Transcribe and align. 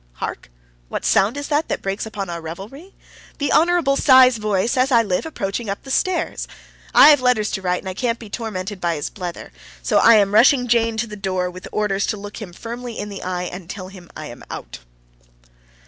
Hark! 0.13 0.49
What 0.89 1.05
sound 1.05 1.37
is 1.37 1.47
that 1.49 1.67
that 1.67 1.83
breaks 1.83 2.07
upon 2.07 2.27
our 2.27 2.41
revelry? 2.41 2.95
The 3.37 3.51
Hon. 3.51 3.95
Cy's 3.95 4.37
voice, 4.37 4.75
as 4.75 4.91
I 4.91 5.03
live, 5.03 5.27
approaching 5.27 5.69
up 5.69 5.83
the 5.83 5.91
stairs. 5.91 6.47
I've 6.91 7.21
letters 7.21 7.51
to 7.51 7.61
write, 7.61 7.83
and 7.83 7.87
I 7.89 7.93
can't 7.93 8.17
be 8.17 8.27
tormented 8.27 8.81
by 8.81 8.95
his 8.95 9.11
blether, 9.11 9.51
so 9.83 9.99
I 9.99 10.15
am 10.15 10.33
rushing 10.33 10.67
Jane 10.67 10.97
to 10.97 11.05
the 11.05 11.15
door 11.15 11.51
with 11.51 11.67
orders 11.71 12.07
to 12.07 12.17
look 12.17 12.41
him 12.41 12.51
firmly 12.51 12.97
in 12.97 13.09
the 13.09 13.21
eye 13.21 13.43
and 13.43 13.69
tell 13.69 13.89
him 13.89 14.09
I 14.17 14.25
am 14.25 14.43
out. 14.49 14.79